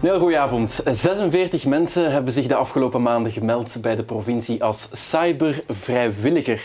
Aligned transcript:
Heel 0.00 0.18
goedenavond. 0.18 0.80
46 0.84 1.64
mensen 1.64 2.12
hebben 2.12 2.32
zich 2.32 2.46
de 2.46 2.54
afgelopen 2.54 3.02
maanden 3.02 3.32
gemeld 3.32 3.80
bij 3.80 3.96
de 3.96 4.02
provincie 4.02 4.64
als 4.64 4.88
cybervrijwilliger. 4.92 6.62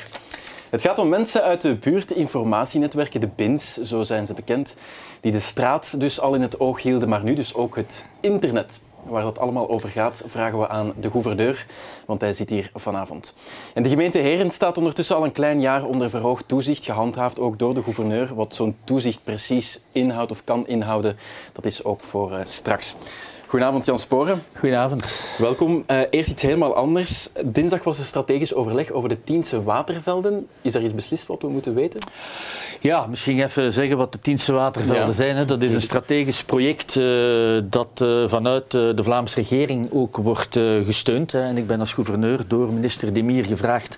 Het 0.70 0.82
gaat 0.82 1.00
om 1.00 1.10
mensen 1.10 1.44
uit 1.44 1.62
de 1.62 1.76
buurtinformatienetwerken, 1.76 3.20
de 3.20 3.30
BINS, 3.36 3.78
zo 3.78 4.04
zijn 4.04 4.26
ze 4.26 4.34
bekend, 4.34 4.76
die 5.22 5.32
de 5.32 5.40
straat 5.40 6.00
dus 6.00 6.20
al 6.20 6.36
in 6.36 6.42
het 6.42 6.60
oog 6.60 6.82
hielden, 6.82 7.10
maar 7.10 7.24
nu 7.24 7.34
dus 7.34 7.56
ook 7.56 7.76
het 7.76 8.06
internet. 8.20 8.82
Waar 9.06 9.22
dat 9.22 9.40
allemaal 9.40 9.70
over 9.70 9.90
gaat, 9.90 10.24
vragen 10.26 10.60
we 10.60 10.68
aan 10.68 10.94
de 11.00 11.12
gouverneur, 11.12 11.66
want 12.06 12.22
hij 12.22 12.34
zit 12.34 12.50
hier 12.50 12.72
vanavond. 12.76 13.34
En 13.74 13.84
de 13.84 13.90
gemeente 13.90 14.18
Heren 14.18 14.52
staat 14.52 14.78
ondertussen 14.78 15.16
al 15.16 15.24
een 15.24 15.32
klein 15.32 15.62
jaar 15.62 15.86
onder 15.86 16.10
verhoogd 16.10 16.48
toezicht, 16.48 16.86
gehandhaafd 16.86 17.40
ook 17.40 17.60
door 17.60 17.74
de 17.74 17.84
gouverneur. 17.84 18.36
Wat 18.36 18.56
zo'n 18.56 18.76
toezicht 18.84 19.20
precies 19.24 19.80
inhoudt 19.92 20.32
of 20.32 20.44
kan 20.44 20.68
inhouden, 20.68 21.18
dat 21.54 21.66
is 21.66 21.84
ook 21.84 22.00
voor 22.00 22.32
uh, 22.32 22.40
straks. 22.44 22.96
Goedenavond 23.54 23.86
Jan 23.86 24.00
Sporen. 24.00 24.44
Goedenavond. 24.60 25.20
Welkom. 25.38 25.84
Uh, 25.88 26.02
eerst 26.10 26.30
iets 26.30 26.42
helemaal 26.42 26.76
anders. 26.76 27.30
Dinsdag 27.46 27.84
was 27.84 28.00
er 28.00 28.06
strategisch 28.06 28.54
overleg 28.54 28.92
over 28.92 29.10
de 29.10 29.24
Tiense 29.24 29.64
watervelden. 29.64 30.48
Is 30.62 30.74
er 30.76 30.82
iets 30.82 30.94
beslist 30.94 31.28
wat 31.28 31.42
we 31.42 31.48
moeten 31.48 31.74
weten? 31.74 32.00
Ja, 32.80 33.08
misschien 33.08 33.44
even 33.44 33.74
zeggen 33.74 33.98
wat 33.98 34.12
de 34.12 34.20
Tiense 34.20 34.54
watervelden 34.54 35.14
zijn. 35.14 35.36
Hè. 35.36 35.46
Dat 35.46 35.62
is 35.62 35.74
een 35.74 35.82
strategisch 35.82 36.44
project 36.44 36.96
uh, 36.96 37.62
dat 37.64 38.02
uh, 38.04 38.30
vanuit 38.30 38.72
de 38.72 39.04
Vlaamse 39.04 39.36
regering 39.36 39.90
ook 39.92 40.18
wordt 40.18 40.60
gesteund. 40.86 41.32
Hè. 41.32 41.42
En 41.42 41.58
ik 41.58 41.68
ben 41.68 41.80
als 41.80 41.94
gouverneur 41.94 42.40
door 42.48 42.68
minister 42.68 43.14
Demir 43.14 43.46
gevraagd 43.46 43.98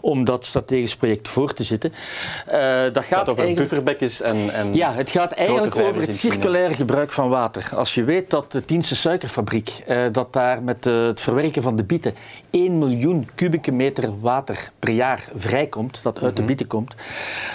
om 0.00 0.24
dat 0.24 0.44
strategisch 0.44 0.96
project 0.96 1.28
voor 1.28 1.52
te 1.52 1.64
zitten. 1.64 1.92
dat 1.92 2.54
gaat, 2.54 3.04
gaat 3.04 3.28
over 3.28 3.44
eigenlijk... 3.44 3.56
bufferbekkens 3.56 4.20
en, 4.20 4.50
en, 4.50 4.74
Ja, 4.74 4.92
het 4.92 5.10
gaat 5.10 5.32
eigenlijk 5.32 5.76
over 5.76 6.00
het 6.00 6.14
circulair 6.14 6.70
gebruik 6.70 7.12
van 7.12 7.28
water. 7.28 7.70
Als 7.74 7.94
je 7.94 8.04
weet 8.04 8.30
dat 8.30 8.52
de 8.52 8.64
Tiense 8.64 8.91
suikerfabriek, 8.94 9.82
eh, 9.86 10.04
dat 10.12 10.32
daar 10.32 10.62
met 10.62 10.86
eh, 10.86 11.06
het 11.06 11.20
verwerken 11.20 11.62
van 11.62 11.76
de 11.76 11.84
bieten 11.84 12.14
1 12.50 12.78
miljoen 12.78 13.28
kubieke 13.34 13.70
meter 13.70 14.20
water 14.20 14.70
per 14.78 14.90
jaar 14.90 15.28
vrijkomt, 15.34 16.00
dat 16.02 16.22
uit 16.22 16.36
de 16.36 16.42
mhm. 16.42 16.46
bieten 16.46 16.66
komt. 16.66 16.94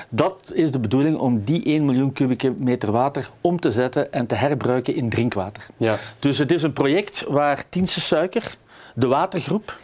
Dat 0.09 0.51
is 0.53 0.71
de 0.71 0.79
bedoeling 0.79 1.17
om 1.17 1.43
die 1.43 1.63
1 1.63 1.85
miljoen 1.85 2.13
kubieke 2.13 2.53
meter 2.57 2.91
water 2.91 3.29
om 3.41 3.59
te 3.59 3.71
zetten 3.71 4.11
en 4.13 4.27
te 4.27 4.35
herbruiken 4.35 4.95
in 4.95 5.09
drinkwater. 5.09 5.65
Ja. 5.77 5.97
Dus 6.19 6.37
het 6.37 6.51
is 6.51 6.63
een 6.63 6.73
project 6.73 7.25
waar 7.27 7.63
Tiense 7.69 8.01
Suiker, 8.01 8.55
de 8.95 9.07
watergroep, 9.07 9.77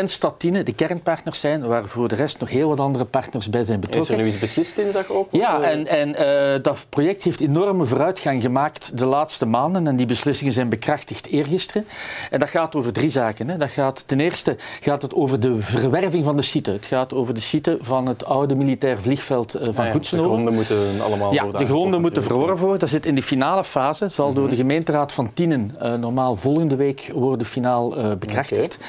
en 0.00 0.08
Statine 0.08 0.62
de 0.62 0.72
kernpartners 0.72 1.40
zijn, 1.40 1.66
waar 1.66 1.84
voor 1.88 2.08
de 2.08 2.14
rest 2.14 2.38
nog 2.40 2.48
heel 2.48 2.68
wat 2.68 2.80
andere 2.80 3.04
partners 3.04 3.50
bij 3.50 3.64
zijn 3.64 3.80
betrokken. 3.80 4.12
Is 4.12 4.18
er 4.18 4.24
nu 4.24 4.30
iets 4.30 4.38
beslist 4.38 4.76
dinsdag 4.76 5.08
ook? 5.08 5.28
Ja, 5.30 5.60
en, 5.60 5.86
en 5.86 6.08
uh, 6.08 6.62
dat 6.62 6.86
project 6.88 7.22
heeft 7.22 7.40
enorme 7.40 7.86
vooruitgang 7.86 8.42
gemaakt 8.42 8.98
de 8.98 9.04
laatste 9.04 9.46
maanden 9.46 9.86
en 9.86 9.96
die 9.96 10.06
beslissingen 10.06 10.52
zijn 10.52 10.68
bekrachtigd 10.68 11.26
eergisteren. 11.26 11.84
En 12.30 12.38
dat 12.38 12.50
gaat 12.50 12.74
over 12.74 12.92
drie 12.92 13.10
zaken. 13.10 13.48
Hè. 13.48 13.56
Dat 13.56 13.70
gaat, 13.70 14.08
ten 14.08 14.20
eerste 14.20 14.56
gaat 14.80 15.02
het 15.02 15.14
over 15.14 15.40
de 15.40 15.56
verwerving 15.60 16.24
van 16.24 16.36
de 16.36 16.42
site. 16.42 16.70
Het 16.70 16.86
gaat 16.86 17.14
over 17.14 17.34
de 17.34 17.40
site 17.40 17.78
van 17.80 18.06
het 18.06 18.24
oude 18.24 18.54
militair 18.54 19.00
vliegveld 19.00 19.56
uh, 19.56 19.62
van 19.62 19.86
ah 19.86 19.92
ja, 19.92 19.98
De 19.98 20.22
gronden 20.22 20.54
moeten 20.54 21.00
allemaal 21.00 21.32
Ja, 21.32 21.44
de 21.44 21.66
gronden 21.66 22.00
moeten 22.00 22.22
verhoren 22.22 22.56
worden. 22.56 22.78
Dat 22.78 22.88
zit 22.88 23.06
in 23.06 23.14
de 23.14 23.22
finale 23.22 23.64
fase. 23.64 24.08
Zal 24.08 24.32
door 24.32 24.42
mhm. 24.42 24.50
de 24.50 24.56
gemeenteraad 24.56 25.12
van 25.12 25.32
Tienen 25.34 25.76
uh, 25.82 25.94
normaal 25.94 26.36
volgende 26.36 26.76
week 26.76 27.10
worden 27.14 27.46
finaal 27.46 27.94
bekrachtigd. 28.18 28.74
Okay. 28.74 28.88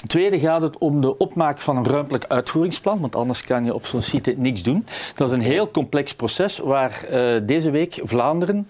Ten 0.00 0.08
tweede 0.08 0.38
gaat 0.38 0.62
het 0.62 0.78
om 0.78 1.00
de 1.00 1.16
opmaak 1.16 1.60
van 1.60 1.76
een 1.76 1.86
ruimtelijk 1.86 2.24
uitvoeringsplan, 2.28 3.00
want 3.00 3.16
anders 3.16 3.44
kan 3.44 3.64
je 3.64 3.74
op 3.74 3.86
zo'n 3.86 4.02
site 4.02 4.34
niks 4.36 4.62
doen. 4.62 4.86
Dat 5.14 5.30
is 5.30 5.36
een 5.36 5.42
heel 5.42 5.70
complex 5.70 6.14
proces 6.14 6.58
waar 6.58 7.04
uh, 7.10 7.18
deze 7.42 7.70
week 7.70 8.00
Vlaanderen 8.02 8.68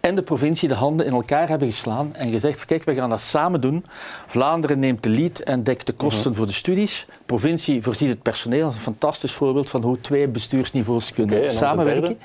en 0.00 0.14
de 0.14 0.22
provincie 0.22 0.68
de 0.68 0.74
handen 0.74 1.06
in 1.06 1.12
elkaar 1.12 1.48
hebben 1.48 1.70
geslaan 1.70 2.14
en 2.14 2.30
gezegd, 2.30 2.64
kijk, 2.64 2.84
we 2.84 2.94
gaan 2.94 3.10
dat 3.10 3.20
samen 3.20 3.60
doen. 3.60 3.84
Vlaanderen 4.26 4.78
neemt 4.78 5.02
de 5.02 5.08
lead 5.08 5.38
en 5.38 5.62
dekt 5.62 5.86
de 5.86 5.92
kosten 5.92 6.28
mhm. 6.28 6.38
voor 6.38 6.46
de 6.46 6.52
studies. 6.52 7.06
De 7.08 7.24
provincie 7.26 7.82
voorziet 7.82 8.08
het 8.08 8.22
personeel. 8.22 8.62
Dat 8.62 8.70
is 8.70 8.76
een 8.76 8.82
fantastisch 8.82 9.32
voorbeeld 9.32 9.70
van 9.70 9.82
hoe 9.82 10.00
twee 10.00 10.28
bestuursniveaus 10.28 11.12
kunnen 11.12 11.36
okay, 11.36 11.48
en 11.48 11.54
samenwerken. 11.54 12.18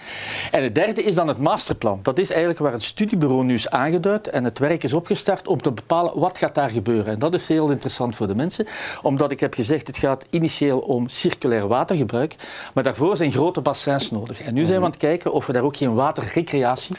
En 0.52 0.64
het 0.64 0.76
derde 0.76 1.04
is 1.04 1.16
dan 1.16 1.28
het 1.28 1.38
masterplan. 1.38 2.00
Dat 2.02 2.20
is 2.20 2.30
eigenlijk 2.30 2.60
waar 2.60 2.74
het 2.74 2.84
studiebureau 2.84 3.44
nu 3.44 3.54
is 3.54 3.70
aangeduid 3.70 4.28
en 4.28 4.44
het 4.44 4.60
werk 4.60 4.84
is 4.84 4.94
opgestart 4.94 5.48
om 5.48 5.62
te 5.62 5.72
bepalen 5.72 6.20
wat 6.20 6.38
gaat 6.38 6.56
daar 6.56 6.70
gebeuren. 6.70 7.14
En 7.14 7.20
dat 7.20 7.34
is 7.34 7.48
heel 7.48 7.70
interessant 7.70 8.16
voor 8.16 8.28
de 8.28 8.34
mensen, 8.34 8.40
omdat 9.02 9.32
ik 9.32 9.40
heb 9.40 9.54
gezegd, 9.54 9.88
het 9.88 9.98
gaat 9.98 10.26
initieel 10.30 10.80
om 10.80 11.08
circulair 11.08 11.68
watergebruik, 11.68 12.36
maar 12.74 12.84
daarvoor 12.84 13.18
zijn 13.18 13.32
grote 13.32 13.62
bassins 13.62 14.12
nodig. 14.12 14.42
En 14.42 14.54
nu 14.54 14.66
zijn 14.66 14.80
we 14.80 14.86
aan 14.86 14.92
het 14.92 15.00
kijken 15.00 15.34
of 15.34 15.46
we 15.46 15.54
daar 15.54 15.64
ook 15.64 15.78
geen 15.78 15.94
waterrecreatie 15.94 16.96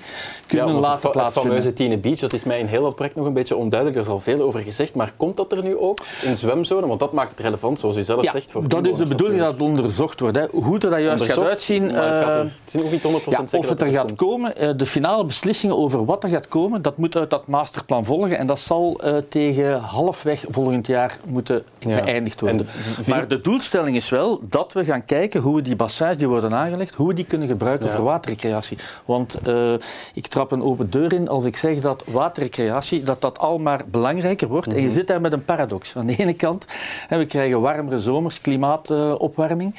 kunnen 0.46 0.66
ja, 0.66 0.80
laten 0.80 1.02
het, 1.02 1.12
plaatsvinden. 1.12 1.52
Het 1.52 1.62
fameuze 1.62 1.72
Tine 1.72 1.98
Beach, 1.98 2.18
dat 2.18 2.32
is 2.32 2.44
mij 2.44 2.58
in 2.58 2.66
heel 2.66 2.82
dat 2.82 2.94
project 2.94 3.16
nog 3.16 3.26
een 3.26 3.32
beetje 3.32 3.56
onduidelijk, 3.56 3.98
er 3.98 4.06
is 4.06 4.12
al 4.12 4.20
veel 4.20 4.40
over 4.40 4.60
gezegd, 4.60 4.94
maar 4.94 5.12
komt 5.16 5.36
dat 5.36 5.52
er 5.52 5.62
nu 5.62 5.76
ook 5.76 5.98
in 6.22 6.36
zwemzone? 6.36 6.86
Want 6.86 7.00
dat 7.00 7.12
maakt 7.12 7.30
het 7.30 7.40
relevant, 7.40 7.78
zoals 7.78 7.96
u 7.96 8.02
zelf 8.02 8.22
ja, 8.22 8.32
zegt. 8.32 8.50
Voor 8.50 8.68
dat 8.68 8.86
is 8.86 8.96
de 8.96 9.06
bedoeling 9.06 9.40
dat 9.40 9.52
het 9.52 9.62
onderzocht 9.62 10.20
wordt. 10.20 10.36
Hè. 10.36 10.46
Hoe 10.52 10.78
dat 10.78 11.00
juist 11.00 11.24
gaat 11.24 11.38
uitzien... 11.38 11.82
het, 11.82 11.94
gaat 11.94 12.28
er, 12.28 12.52
het 12.64 12.74
is 12.74 12.80
nog 12.80 12.90
niet 12.90 13.02
100% 13.02 13.04
ja, 13.04 13.46
zeker 13.46 13.58
Of 13.58 13.68
het 13.68 13.80
er, 13.80 13.86
gaat 13.86 14.14
komen, 14.14 14.52
uh, 14.62 14.70
de 14.76 14.86
finale 14.86 15.24
beslissingen 15.24 15.78
over 15.78 16.04
wat 16.04 16.24
er 16.24 16.30
gaat 16.30 16.48
komen, 16.48 16.82
dat 16.82 16.96
moet 16.96 17.16
uit 17.16 17.30
dat 17.30 17.46
masterplan 17.46 18.04
volgen 18.04 18.38
en 18.38 18.46
dat 18.46 18.60
zal 18.60 19.00
uh, 19.04 19.16
tegen 19.28 19.80
halfweg 19.80 20.44
volgend 20.48 20.86
jaar 20.86 21.18
moeten 21.24 21.62
ja. 21.78 22.00
beëindigd 22.00 22.40
worden. 22.40 22.68
En, 22.96 23.04
maar 23.06 23.28
de 23.28 23.40
doelstelling 23.40 23.96
is 23.96 24.08
wel 24.08 24.40
dat 24.42 24.72
we 24.72 24.84
gaan 24.84 25.04
kijken 25.04 25.40
hoe 25.40 25.56
we 25.56 25.62
die 25.62 25.76
bassins 25.76 26.16
die 26.16 26.28
worden 26.28 26.54
aangelegd, 26.54 26.94
hoe 26.94 27.08
we 27.08 27.14
die 27.14 27.24
kunnen 27.24 27.48
gebruiken 27.48 27.86
ja. 27.86 27.94
voor 27.94 28.04
waterrecreatie. 28.04 28.78
Want 29.04 29.38
uh, 29.48 29.72
ik 30.14 30.26
trap 30.26 30.52
een 30.52 30.62
open 30.62 30.90
deur 30.90 31.12
in 31.12 31.28
als 31.28 31.44
ik 31.44 31.56
zeg 31.56 31.80
dat 31.80 32.04
waterrecreatie, 32.06 33.02
dat 33.02 33.20
dat 33.20 33.38
al 33.38 33.58
maar 33.58 33.80
belangrijker 33.86 34.48
wordt. 34.48 34.66
Mm 34.66 34.72
-hmm. 34.72 34.80
En 34.80 34.86
je 34.88 34.92
zit 34.94 35.06
daar 35.06 35.20
met 35.20 35.32
een 35.32 35.44
paradox. 35.44 35.96
Aan 35.96 36.06
de 36.06 36.16
ene 36.16 36.34
kant, 36.34 36.66
hè, 37.08 37.18
we 37.18 37.26
krijgen 37.26 37.60
warmere 37.60 37.98
zomers, 37.98 38.40
klimaatopwarming. 38.40 39.74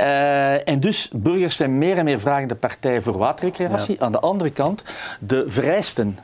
Uh, 0.00 0.06
uh, 0.06 0.68
en 0.68 0.80
dus 0.80 1.10
burgers 1.12 1.56
zijn 1.56 1.78
meer 1.78 1.98
en 1.98 2.04
meer 2.04 2.20
vragende 2.20 2.54
partij 2.54 3.02
voor 3.02 3.18
waterrecreatie. 3.18 3.96
Ja. 3.98 4.04
Aan 4.04 4.12
de 4.12 4.20
andere 4.20 4.50
kant, 4.50 4.84
de 5.20 5.44
vereisten 5.46 6.18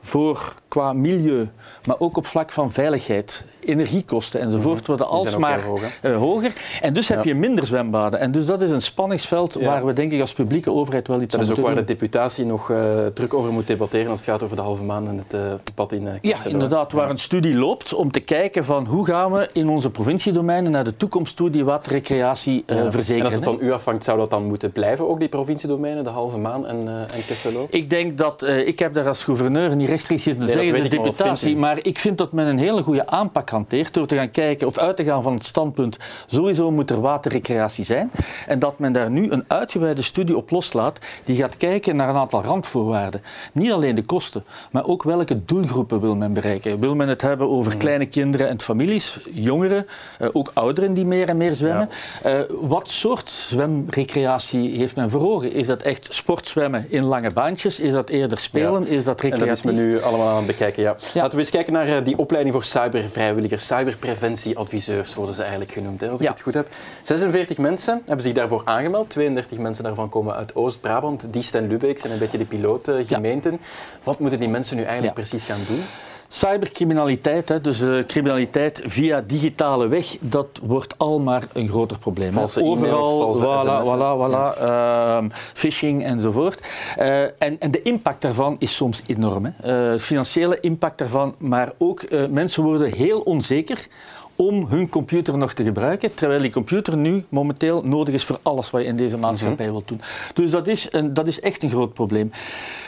voor 0.00 0.54
qua 0.68 0.92
milieu, 0.92 1.48
maar 1.86 1.96
ook 1.98 2.16
op 2.16 2.26
vlak 2.26 2.50
van 2.50 2.72
veiligheid, 2.72 3.44
energiekosten 3.66 4.40
enzovoort 4.40 4.80
mhm. 4.80 4.86
worden 4.86 5.06
alsmaar 5.06 5.62
hoger. 5.62 5.98
Uh, 6.02 6.16
hoger. 6.16 6.52
En 6.80 6.92
dus 6.92 7.08
heb 7.08 7.24
je 7.24 7.34
minder 7.34 7.66
zwembaden. 7.66 8.20
En 8.20 8.30
dus 8.30 8.46
dat 8.46 8.62
is 8.62 8.70
een 8.70 8.82
spanningsveld 8.82 9.54
waar 9.54 9.86
we 9.86 9.92
denk 9.92 10.12
ik 10.12 10.20
als 10.20 10.32
publieke 10.32 10.70
overheid 10.70 11.08
wel 11.08 11.20
iets 11.20 11.34
aan 11.34 11.40
moeten 11.40 11.62
doen. 11.62 11.64
Dat 11.64 11.74
is 11.74 11.80
ook 11.80 11.86
waar 11.86 11.96
de 11.96 12.00
deputatie 12.00 12.46
nog 12.46 12.70
uh, 12.70 13.06
druk 13.06 13.34
over 13.34 13.52
moet 13.52 13.66
debatteren 13.66 14.10
als 14.10 14.18
het 14.18 14.28
gaat 14.28 14.42
over 14.42 14.56
de 14.56 14.62
halve 14.62 14.82
maan 14.82 15.08
en 15.08 15.18
het 15.18 15.34
uh, 15.34 15.40
pad 15.74 15.92
in 15.92 16.02
uh, 16.02 16.10
Ja, 16.20 16.36
inderdaad. 16.46 16.92
Waar 16.92 17.10
een 17.10 17.18
studie 17.18 17.54
loopt 17.54 17.94
om 17.94 18.10
te 18.10 18.20
kijken 18.20 18.64
van 18.64 18.86
hoe 18.86 19.06
gaan 19.06 19.32
we 19.32 19.48
in 19.52 19.68
onze 19.68 19.90
provinciedomeinen 19.90 20.70
naar 20.70 20.84
de 20.84 20.96
toekomst 20.96 21.36
toe 21.36 21.50
die 21.50 21.64
waterrecreatie 21.64 22.64
verzekeren. 22.66 23.18
En 23.18 23.24
als 23.24 23.34
het 23.34 23.44
van 23.44 23.58
u 23.60 23.72
afhangt, 23.72 24.04
zou 24.04 24.18
dat 24.18 24.30
dan 24.30 24.44
moeten 24.44 24.72
blijven, 24.72 25.08
ook 25.08 25.18
die 25.18 25.28
provinciedomeinen, 25.28 26.04
de 26.04 26.10
halve 26.10 26.38
maan 26.38 26.66
en, 26.66 26.88
en 26.88 27.26
Kesselo? 27.26 27.66
Ik 27.70 27.90
denk 27.90 28.18
dat, 28.18 28.46
ik 28.46 28.78
heb 28.78 28.94
daar 28.94 29.08
als 29.08 29.24
gouverneur 29.24 29.76
niet 29.76 29.88
rechtstreeks 29.88 30.22
zitten 30.22 30.46
nee, 30.46 30.54
zeggen, 30.54 30.82
de 30.82 30.88
deputatie, 30.88 31.56
maar 31.56 31.78
ik 31.82 31.98
vind 31.98 32.18
dat 32.18 32.32
men 32.32 32.46
een 32.46 32.58
hele 32.58 32.82
goede 32.82 33.06
aanpak 33.06 33.50
hanteert 33.56 33.94
door 33.94 34.06
te 34.06 34.16
gaan 34.16 34.30
kijken 34.30 34.66
of 34.66 34.78
uit 34.78 34.96
te 34.96 35.04
gaan 35.04 35.22
van 35.22 35.34
het 35.34 35.44
standpunt 35.44 35.96
sowieso 36.26 36.70
moet 36.70 36.90
er 36.90 37.00
waterrecreatie 37.00 37.84
zijn 37.84 38.10
en 38.46 38.58
dat 38.58 38.78
men 38.78 38.92
daar 38.92 39.10
nu 39.10 39.30
een 39.30 39.44
uitgebreide 39.46 40.02
studie 40.02 40.36
op 40.36 40.50
loslaat 40.50 40.98
die 41.24 41.36
gaat 41.36 41.56
kijken 41.56 41.96
naar 41.96 42.08
een 42.08 42.16
aantal 42.16 42.42
randvoorwaarden. 42.42 43.22
Niet 43.52 43.72
alleen 43.72 43.94
de 43.94 44.04
kosten, 44.04 44.44
maar 44.70 44.86
ook 44.86 45.02
welke 45.02 45.44
doelgroepen 45.44 46.00
wil 46.00 46.16
men 46.16 46.32
bereiken. 46.32 46.80
Wil 46.80 46.94
men 46.94 47.08
het 47.08 47.22
hebben 47.22 47.48
over 47.48 47.72
mm. 47.72 47.78
kleine 47.78 48.06
kinderen 48.06 48.48
en 48.48 48.60
families, 48.60 49.20
jongeren, 49.30 49.86
uh, 50.20 50.28
ook 50.32 50.50
ouderen 50.54 50.94
die 50.94 51.04
meer 51.04 51.28
en 51.28 51.36
meer 51.36 51.54
zwemmen? 51.54 51.88
Ja. 52.22 52.38
Uh, 52.38 52.44
wat 52.60 52.88
soort 52.88 53.30
zwemrecreatie 53.30 54.76
heeft 54.76 54.96
men 54.96 55.10
voor 55.10 55.28
ogen? 55.28 55.52
Is 55.52 55.66
dat 55.66 55.82
echt 55.82 56.06
sportzwemmen 56.10 56.86
in 56.88 57.02
lange 57.02 57.30
baantjes? 57.30 57.80
Is 57.80 57.92
dat 57.92 58.08
eerder 58.08 58.38
spelen? 58.38 58.82
Ja. 58.82 58.88
Is 58.88 59.04
dat 59.04 59.20
recreatief? 59.20 59.40
En 59.40 59.48
dat 59.48 59.56
is 59.56 59.62
men 59.62 59.74
nu 59.74 60.02
allemaal 60.02 60.28
aan 60.28 60.36
het 60.36 60.46
bekijken, 60.46 60.82
ja. 60.82 60.96
ja. 61.12 61.20
Laten 61.20 61.32
we 61.32 61.38
eens 61.38 61.50
kijken 61.50 61.72
naar 61.72 61.88
uh, 61.88 61.96
die 62.04 62.18
opleiding 62.18 62.54
voor 62.54 62.64
cybervrijwilligers, 62.64 63.45
cyberpreventieadviseurs 63.56 65.14
worden 65.14 65.34
ze 65.34 65.40
eigenlijk 65.40 65.72
genoemd, 65.72 66.00
hè, 66.00 66.08
als 66.08 66.20
ik 66.20 66.28
het 66.28 66.40
goed 66.40 66.54
heb. 66.54 66.68
46 67.02 67.58
mensen 67.58 68.02
hebben 68.06 68.24
zich 68.24 68.32
daarvoor 68.32 68.62
aangemeld, 68.64 69.10
32 69.10 69.58
mensen 69.58 69.84
daarvan 69.84 70.08
komen 70.08 70.34
uit 70.34 70.54
Oost-Brabant, 70.54 71.32
Diest 71.32 71.54
en 71.54 71.66
Lubeek 71.66 71.98
zijn 71.98 72.12
een 72.12 72.18
beetje 72.18 72.38
de 72.38 72.44
pilootgemeenten. 72.44 73.52
Ja. 73.52 73.58
Wat 74.02 74.18
moeten 74.18 74.38
die 74.38 74.48
mensen 74.48 74.76
nu 74.76 74.82
eigenlijk 74.82 75.14
precies 75.14 75.44
gaan 75.44 75.64
doen? 75.66 75.82
Cybercriminaliteit, 76.28 77.64
dus 77.64 77.80
uh, 77.82 78.04
criminaliteit 78.04 78.80
via 78.84 79.20
digitale 79.26 79.86
weg, 79.86 80.16
dat 80.20 80.46
wordt 80.62 80.94
al 80.96 81.18
maar 81.18 81.48
een 81.52 81.68
groter 81.68 81.98
probleem. 81.98 82.32
Valse 82.32 82.62
Overal, 82.62 83.36
voilà, 83.36 83.84
voilà, 83.84 84.26
voilà, 84.26 84.58
ja. 84.58 85.20
uh, 85.22 85.28
phishing 85.52 86.04
enzovoort. 86.04 86.66
Uh, 86.98 87.22
en, 87.22 87.56
en 87.58 87.70
de 87.70 87.82
impact 87.82 88.22
daarvan 88.22 88.56
is 88.58 88.76
soms 88.76 89.02
enorm. 89.06 89.54
Hè. 89.56 89.98
financiële 89.98 90.60
impact 90.60 90.98
daarvan, 90.98 91.34
maar 91.38 91.72
ook 91.78 92.28
mensen 92.30 92.62
worden 92.62 92.92
heel 92.92 93.20
onzeker 93.20 93.86
om 94.36 94.66
hun 94.68 94.88
computer 94.88 95.38
nog 95.38 95.52
te 95.52 95.64
gebruiken, 95.64 96.14
terwijl 96.14 96.40
die 96.40 96.50
computer 96.50 96.96
nu 96.96 97.24
momenteel 97.28 97.82
nodig 97.84 98.14
is 98.14 98.24
voor 98.24 98.38
alles 98.42 98.70
wat 98.70 98.80
je 98.80 98.86
in 98.86 98.96
deze 98.96 99.16
maatschappij 99.16 99.66
mm 99.66 99.72
wilt 99.72 99.88
doen. 99.88 100.00
Dus 100.34 100.50
dat 100.50 100.66
is, 100.66 100.88
een, 100.90 101.14
dat 101.14 101.26
is 101.26 101.40
echt 101.40 101.62
een 101.62 101.70
groot 101.70 101.92
probleem. 101.92 102.32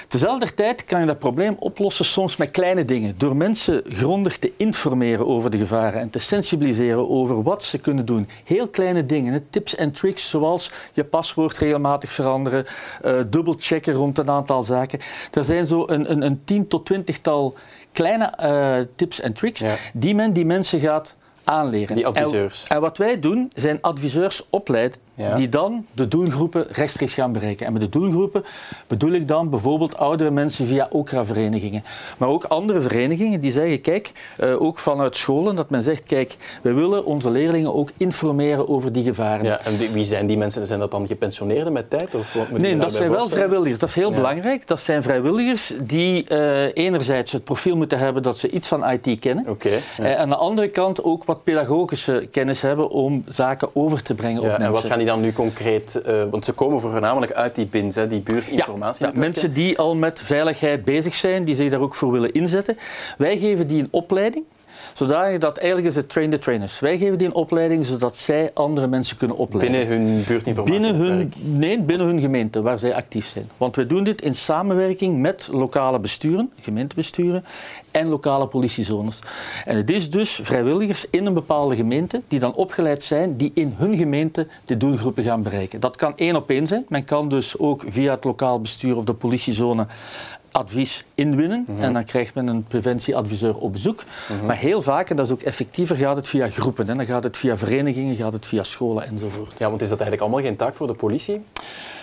Tezelfde 0.09 0.55
tijd 0.55 0.85
kan 0.85 1.01
je 1.01 1.07
dat 1.07 1.19
probleem 1.19 1.57
oplossen 1.59 2.05
soms 2.05 2.37
met 2.37 2.51
kleine 2.51 2.85
dingen. 2.85 3.15
Door 3.17 3.37
mensen 3.37 3.83
grondig 3.85 4.39
te 4.39 4.53
informeren 4.57 5.27
over 5.27 5.51
de 5.51 5.59
gevaren 5.59 6.01
en 6.01 6.11
te 6.11 6.19
sensibiliseren 6.19 7.09
over 7.09 7.43
wat 7.43 7.65
ze 7.65 7.79
kunnen 7.79 8.05
doen. 8.05 8.29
Heel 8.45 8.69
kleine 8.69 9.07
dingen, 9.07 9.51
tips 9.51 9.75
en 9.75 9.93
tricks 9.93 10.29
zoals 10.29 10.71
je 10.93 11.05
paswoord 11.05 11.59
regelmatig 11.59 12.13
veranderen, 12.13 12.67
uh, 13.05 13.21
dubbelchecken 13.27 13.95
rond 13.95 14.19
een 14.19 14.31
aantal 14.31 14.63
zaken. 14.63 14.99
Er 15.33 15.45
zijn 15.45 15.67
zo 15.67 15.85
een, 15.87 16.11
een, 16.11 16.23
een 16.23 16.41
tien 16.45 16.69
tot 16.69 16.87
twintigtal 16.87 17.55
kleine 17.93 18.33
uh, 18.43 18.87
tips 18.97 19.21
en 19.21 19.33
tricks 19.33 19.63
die 19.95 20.15
men 20.15 20.33
die 20.33 20.47
mensen 20.47 20.81
gaat 20.81 21.15
aanleren. 21.49 21.97
Die 21.97 22.07
adviseurs. 22.07 22.67
En, 22.67 22.77
en, 22.77 22.83
wat 22.83 22.97
wij 22.99 23.21
doen, 23.21 23.51
zijn 23.55 23.81
adviseurs 23.81 24.47
opleiden 24.51 25.08
die 25.35 25.49
dan 25.49 25.87
de 25.93 26.09
doelgroepen 26.09 26.67
rechtstreeks 26.69 27.15
gaan 27.15 27.33
bereiken. 27.33 27.67
En 27.67 27.73
met 27.73 27.83
de 27.83 27.89
doelgroepen 27.89 28.45
bedoel 28.87 29.13
ik 29.13 29.29
dan 29.29 29.51
bijvoorbeeld 29.51 29.97
oudere 29.97 30.31
mensen 30.31 30.67
via 30.67 30.87
OKRA-verenigingen. 30.91 31.85
Maar 32.17 32.29
ook 32.29 32.45
andere 32.45 32.81
verenigingen 32.81 33.41
die 33.41 33.51
zeggen, 33.51 33.81
kijk, 33.81 34.13
uh, 34.41 34.63
ook 34.63 34.79
vanuit 34.79 35.17
scholen, 35.17 35.55
dat 35.55 35.71
men 35.71 35.83
zegt, 35.83 36.03
kijk, 36.03 36.37
we 36.63 36.73
willen 36.73 37.05
onze 37.05 37.31
leerlingen 37.31 37.75
ook 37.75 37.91
informeren 37.97 38.69
over 38.69 38.93
die 38.93 39.05
gevaren. 39.05 39.45
Ja, 39.45 39.61
en 39.65 39.93
wie 39.93 40.05
zijn 40.05 40.27
die 40.27 40.37
mensen? 40.37 40.67
Zijn 40.67 40.79
dat 40.79 40.91
dan 40.91 41.07
gepensioneerden 41.07 41.73
met 41.73 41.91
tijd? 41.91 42.15
Of 42.15 42.37
nee, 42.51 42.77
dat 42.77 42.95
zijn 42.95 43.11
wel 43.11 43.29
vrijwilligers. 43.29 43.81
Dat 43.81 43.89
is 43.89 43.95
heel 43.95 44.13
belangrijk. 44.13 44.67
Dat 44.67 44.81
zijn 44.81 45.03
vrijwilligers 45.03 45.73
die 45.83 46.27
uh, 46.33 46.77
enerzijds 46.77 47.33
het 47.33 47.45
profiel 47.45 47.77
moeten 47.77 47.99
hebben 47.99 48.23
dat 48.23 48.39
ze 48.39 48.51
iets 48.51 48.69
van 48.69 48.91
IT 48.91 49.19
kennen. 49.19 49.49
Okay, 49.49 49.81
uh, 50.01 50.17
aan 50.17 50.29
de 50.29 50.37
andere 50.37 50.69
kant 50.69 51.03
ook 51.03 51.25
wat 51.25 51.45
pedagogische 51.45 52.29
kennis 52.31 52.63
hebben 52.63 52.91
om 52.91 53.25
zaken 53.27 53.69
over 53.73 54.03
te 54.03 54.15
brengen 54.15 54.41
op 54.41 54.47
mensen. 54.47 54.67
En 54.67 54.73
wat 54.73 54.85
gaan 54.85 54.99
die 54.99 55.07
dan 55.09 55.21
nu 55.21 55.33
concreet, 55.33 56.03
uh, 56.07 56.23
want 56.31 56.45
ze 56.45 56.53
komen 56.53 56.81
voornamelijk 56.81 57.33
uit 57.33 57.55
die 57.55 57.67
BINs, 57.67 57.95
hè, 57.95 58.07
die 58.07 58.21
buurtinformatie. 58.21 59.07
Ja, 59.07 59.13
ja, 59.15 59.19
mensen 59.19 59.53
die 59.53 59.79
al 59.79 59.97
met 59.97 60.21
veiligheid 60.21 60.85
bezig 60.85 61.15
zijn, 61.15 61.45
die 61.45 61.55
zich 61.55 61.71
daar 61.71 61.81
ook 61.81 61.95
voor 61.95 62.13
willen 62.13 62.33
inzetten. 62.33 62.77
Wij 63.19 63.39
geven 63.39 63.67
die 63.67 63.83
een 63.83 63.89
opleiding 63.91 64.45
zodanig 64.99 65.39
dat 65.39 65.57
eigenlijk 65.57 65.89
is 65.89 65.97
het 65.97 66.09
train 66.09 66.31
the 66.31 66.39
trainers. 66.39 66.81
Wij 66.81 66.99
geven 66.99 67.19
die 67.19 67.27
een 67.27 67.35
opleiding 67.35 67.87
zodat 67.87 68.17
zij 68.17 68.51
andere 68.55 68.87
mensen 68.87 69.17
kunnen 69.17 69.37
opleiden. 69.37 69.79
Binnen 69.79 69.99
hun 69.99 70.25
buurtinformatie? 70.27 70.81
Binnen 70.81 71.01
hun, 71.01 71.33
nee, 71.43 71.83
binnen 71.83 72.07
hun 72.07 72.21
gemeente 72.21 72.63
waar 72.63 72.79
zij 72.79 72.95
actief 72.95 73.27
zijn. 73.27 73.51
Want 73.57 73.77
wij 73.77 73.87
doen 73.87 74.05
dit 74.05 74.23
in 74.23 74.35
samenwerking 74.35 75.19
met 75.19 75.49
lokale 75.53 75.99
besturen, 75.99 76.53
gemeentebesturen 76.61 77.45
en 77.91 78.09
lokale 78.09 78.47
politiezones. 78.47 79.19
En 79.65 79.77
het 79.77 79.91
is 79.91 80.11
dus 80.11 80.41
vrijwilligers 80.43 81.07
in 81.11 81.27
een 81.27 81.35
bepaalde 81.35 81.77
gemeente 81.77 82.23
die 82.29 82.39
dan 82.39 82.55
opgeleid 82.55 83.03
zijn, 83.03 83.37
die 83.37 83.51
in 83.55 83.75
hun 83.77 83.97
gemeente 83.97 84.47
de 84.65 84.77
doelgroepen 84.77 85.25
gaan 85.25 85.43
bereiken. 85.43 85.81
Dat 85.81 85.97
kan 85.97 86.13
één 86.17 86.37
op 86.37 86.51
één 86.51 86.67
zijn. 86.67 86.87
Men 86.89 87.05
kan 87.05 87.29
dus 87.29 87.59
ook 87.59 87.83
via 87.87 88.15
het 88.15 88.25
lokaal 88.25 88.61
bestuur 88.61 88.97
of 88.97 89.05
de 89.05 89.15
politiezone 89.15 89.87
advies 90.53 91.05
inwinnen 91.15 91.65
mhm. 91.69 91.83
en 91.83 91.93
dan 91.93 92.05
krijgt 92.05 92.35
men 92.35 92.47
een 92.47 92.65
preventieadviseur 92.65 93.57
op 93.57 93.73
bezoek. 93.73 94.05
Mhm. 94.29 94.47
Maar 94.47 94.57
heel 94.57 94.83
vaak, 94.83 95.11
en 95.11 95.17
dat 95.17 95.27
is 95.27 95.33
ook 95.33 95.43
effectiever, 95.43 95.97
gaat 95.97 96.17
het 96.17 96.29
via 96.29 96.49
groepen. 96.49 96.89
Hè. 96.89 96.95
Dan 96.95 97.07
gaat 97.07 97.23
het 97.23 97.37
via 97.37 97.57
verenigingen, 97.57 98.17
gaat 98.17 98.33
het 98.33 98.47
via 98.47 98.63
scholen 98.63 99.07
enzovoort. 99.07 99.59
Ja, 99.59 99.69
want 99.69 99.83
is 99.83 99.89
dat 99.89 100.01
eigenlijk 100.01 100.21
allemaal 100.21 100.49
geen 100.49 100.57
taak 100.57 100.75
voor 100.75 100.87
de 100.87 100.95
politie? 100.95 101.45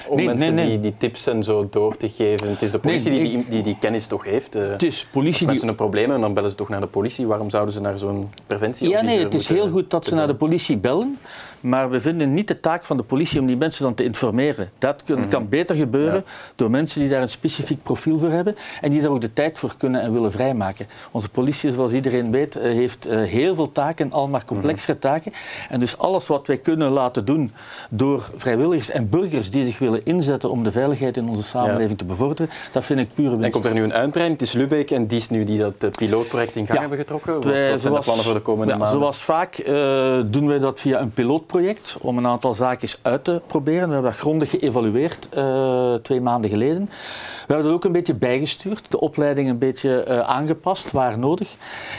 Om 0.07 0.17
nee, 0.17 0.25
mensen 0.25 0.55
nee, 0.55 0.65
nee. 0.65 0.79
Die, 0.79 0.91
die 0.91 0.97
tips 0.97 1.27
en 1.27 1.43
zo 1.43 1.67
door 1.69 1.97
te 1.97 2.09
geven. 2.09 2.49
Het 2.49 2.61
is 2.61 2.71
de 2.71 2.79
politie 2.79 3.11
die, 3.11 3.23
die, 3.23 3.45
die, 3.49 3.63
die 3.63 3.77
kennis 3.79 4.07
toch 4.07 4.23
heeft. 4.23 4.55
Uh, 4.55 4.69
het 4.69 4.83
is 4.83 5.05
politie 5.11 5.39
als 5.39 5.45
mensen 5.45 5.67
een 5.67 5.75
probleem 5.75 6.03
hebben, 6.03 6.21
dan 6.21 6.33
bellen 6.33 6.49
ze 6.49 6.55
toch 6.55 6.69
naar 6.69 6.81
de 6.81 6.87
politie. 6.87 7.27
Waarom 7.27 7.49
zouden 7.49 7.73
ze 7.73 7.81
naar 7.81 7.99
zo'n 7.99 8.31
preventie? 8.45 8.89
Ja, 8.89 9.01
nee, 9.01 9.19
het 9.19 9.33
is 9.33 9.47
heel 9.47 9.69
goed 9.69 9.89
dat 9.89 10.05
ze 10.05 10.15
naar 10.15 10.27
de 10.27 10.35
politie 10.35 10.77
bellen. 10.77 11.17
Maar 11.65 11.89
we 11.89 12.01
vinden 12.01 12.33
niet 12.33 12.47
de 12.47 12.59
taak 12.59 12.83
van 12.83 12.97
de 12.97 13.03
politie 13.03 13.39
om 13.39 13.45
die 13.45 13.57
mensen 13.57 13.83
dan 13.83 13.93
te 13.93 14.03
informeren. 14.03 14.69
Dat 14.77 15.03
kan, 15.03 15.19
mhm. 15.19 15.29
kan 15.29 15.49
beter 15.49 15.75
gebeuren 15.75 16.25
door 16.55 16.69
mensen 16.69 16.99
die 16.99 17.09
daar 17.09 17.21
een 17.21 17.29
specifiek 17.29 17.83
profiel 17.83 18.19
voor 18.19 18.29
hebben 18.29 18.55
en 18.81 18.91
die 18.91 19.01
daar 19.01 19.09
ook 19.09 19.21
de 19.21 19.33
tijd 19.33 19.59
voor 19.59 19.73
kunnen 19.77 20.01
en 20.01 20.13
willen 20.13 20.31
vrijmaken. 20.31 20.87
Onze 21.11 21.29
politie, 21.29 21.71
zoals 21.71 21.91
iedereen 21.91 22.31
weet, 22.31 22.55
eh, 22.55 22.71
heeft 22.71 23.05
eh, 23.05 23.21
heel 23.21 23.55
veel 23.55 23.71
taken, 23.71 24.11
al 24.11 24.27
maar 24.27 24.45
complexere 24.45 24.93
mhm. 24.93 25.01
taken. 25.01 25.33
En 25.69 25.79
dus 25.79 25.97
alles 25.97 26.27
wat 26.27 26.47
wij 26.47 26.57
kunnen 26.57 26.91
laten 26.91 27.25
doen 27.25 27.51
door 27.89 28.29
vrijwilligers 28.35 28.89
en 28.89 29.09
burgers 29.09 29.51
die 29.51 29.63
zich 29.63 29.79
willen 29.79 29.94
inzetten 30.03 30.49
om 30.49 30.63
de 30.63 30.71
veiligheid 30.71 31.17
in 31.17 31.29
onze 31.29 31.43
samenleving 31.43 31.97
te 31.97 32.05
bevorderen, 32.05 32.51
dat 32.71 32.85
vind 32.85 32.99
ik 32.99 33.07
pure 33.13 33.29
winst. 33.29 33.43
En 33.43 33.51
komt 33.51 33.65
er 33.65 33.73
nu 33.73 33.83
een 33.83 33.93
uitbreiding? 33.93 34.39
Het 34.39 34.47
is 34.47 34.53
Lubeck 34.53 34.91
en 34.91 35.07
die 35.07 35.17
is 35.17 35.29
nu 35.29 35.43
die 35.43 35.57
dat 35.57 35.73
eh, 35.79 35.89
pilootproject 35.89 36.55
in 36.55 36.65
gang 36.65 36.79
hebben 36.79 36.97
getrokken. 36.97 37.33
Wat, 37.33 37.81
zijn 37.81 37.93
de 37.93 37.99
plannen 37.99 38.25
voor 38.25 38.33
de 38.33 38.39
komende 38.39 38.71
ja, 38.71 38.77
maanden? 38.77 38.99
Zoals 38.99 39.23
vaak 39.23 39.65
doen 40.31 40.47
wij 40.47 40.59
dat 40.59 40.79
via 40.79 40.99
een 40.99 41.09
pilootproject 41.09 41.53
project 41.65 41.97
om 42.01 42.17
een 42.17 42.27
aantal 42.27 42.53
zaken 42.53 42.89
uit 43.01 43.23
te 43.23 43.41
proberen. 43.47 43.87
We 43.87 43.93
hebben 43.93 44.11
dat 44.11 44.19
grondig 44.19 44.49
geëvalueerd 44.49 45.29
uh, 45.37 45.93
twee 45.93 46.21
maanden 46.21 46.49
geleden. 46.49 46.85
We 46.85 47.53
hebben 47.53 47.65
dat 47.65 47.75
ook 47.75 47.83
een 47.83 47.91
beetje 47.91 48.13
bijgestuurd, 48.13 48.91
de 48.91 48.99
opleiding 48.99 49.49
een 49.49 49.57
beetje 49.57 50.05
uh, 50.07 50.19
aangepast 50.19 50.91
waar 50.91 51.19
nodig. 51.19 51.55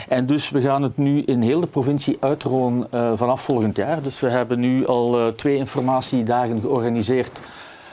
En 0.07 0.25
dus 0.25 0.49
we 0.49 0.61
gaan 0.61 0.83
het 0.83 0.97
nu 0.97 1.21
in 1.21 1.41
heel 1.41 1.59
de 1.59 1.67
provincie 1.67 2.17
uitrollen 2.19 2.87
vanaf 3.17 3.41
volgend 3.41 3.75
jaar. 3.75 4.01
Dus 4.01 4.19
we 4.19 4.29
hebben 4.29 4.59
nu 4.59 4.85
al 4.85 5.33
twee 5.35 5.55
informatiedagen 5.55 6.61
georganiseerd 6.61 7.39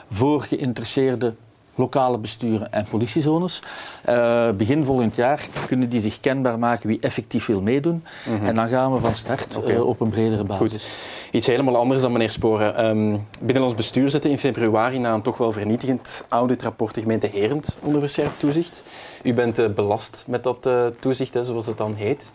voor 0.09 0.41
geïnteresseerde 0.41 1.33
lokale 1.75 2.17
besturen 2.17 2.71
en 2.71 2.85
politiezones. 2.89 3.61
Uh, 4.09 4.49
begin 4.51 4.83
volgend 4.83 5.15
jaar 5.15 5.47
kunnen 5.67 5.89
die 5.89 5.99
zich 5.99 6.19
kenbaar 6.19 6.59
maken 6.59 6.87
wie 6.87 6.99
effectief 6.99 7.45
wil 7.45 7.61
meedoen. 7.61 8.03
Mhm. 8.25 8.45
En 8.45 8.55
dan 8.55 8.67
gaan 8.67 8.93
we 8.93 8.99
van 8.99 9.15
start 9.15 9.55
okay. 9.57 9.73
uh, 9.73 9.87
op 9.87 9.99
een 9.99 10.09
bredere 10.09 10.43
basis. 10.43 10.59
Goed. 10.59 10.89
Iets 11.31 11.47
helemaal 11.47 11.77
anders 11.77 12.01
dan 12.01 12.11
meneer 12.11 12.31
Sporen. 12.31 12.85
Um, 12.85 13.27
binnen 13.41 13.63
ons 13.63 13.75
bestuur 13.75 14.09
zette 14.09 14.29
in 14.29 14.37
februari 14.37 14.99
na 14.99 15.13
een 15.13 15.21
toch 15.21 15.37
wel 15.37 15.51
vernietigend 15.51 16.25
auditrapport 16.29 16.95
de 16.95 17.01
gemeente 17.01 17.29
Herend 17.31 17.77
onder 17.81 17.99
verscherpt 17.99 18.39
toezicht. 18.39 18.83
U 19.23 19.33
bent 19.33 19.59
uh, 19.59 19.67
belast 19.67 20.23
met 20.27 20.43
dat 20.43 20.69
toezicht, 20.99 21.33
hè, 21.33 21.43
zoals 21.43 21.65
het 21.65 21.77
dan 21.77 21.93
heet. 21.95 22.31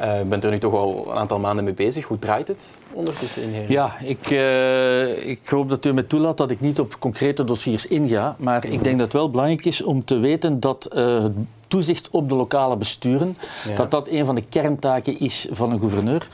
Uh, 0.00 0.20
bent 0.28 0.44
er 0.44 0.50
nu 0.50 0.58
toch 0.58 0.74
al 0.74 1.06
een 1.10 1.16
aantal 1.16 1.38
maanden 1.38 1.64
mee 1.64 1.74
bezig. 1.74 2.04
Hoe 2.04 2.18
draait 2.18 2.48
het 2.48 2.62
ondertussen 2.92 3.42
in? 3.42 3.64
Ja, 3.68 3.96
ik, 4.00 4.30
uh, 4.30 5.28
ik 5.28 5.40
hoop 5.48 5.68
dat 5.68 5.84
u 5.84 5.92
me 5.92 6.06
toelaat 6.06 6.36
dat 6.36 6.50
ik 6.50 6.60
niet 6.60 6.80
op 6.80 6.96
concrete 6.98 7.44
dossiers 7.44 7.86
inga. 7.86 8.36
Maar 8.38 8.64
ik 8.64 8.84
denk 8.84 8.96
dat 8.96 9.04
het 9.04 9.12
wel 9.12 9.30
belangrijk 9.30 9.64
is 9.64 9.82
om 9.82 10.04
te 10.04 10.18
weten 10.18 10.60
dat 10.60 10.88
uh, 10.96 11.22
het 11.22 11.32
toezicht 11.68 12.10
op 12.10 12.28
de 12.28 12.36
lokale 12.36 12.76
besturen, 12.76 13.36
ja. 13.68 13.76
dat 13.76 13.90
dat 13.90 14.08
een 14.08 14.26
van 14.26 14.34
de 14.34 14.44
kerntaken 14.48 15.18
is 15.18 15.48
van 15.50 15.72
een 15.72 15.78
gouverneur 15.78 16.28